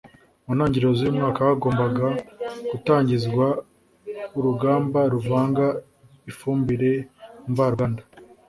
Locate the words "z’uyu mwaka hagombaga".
0.97-2.07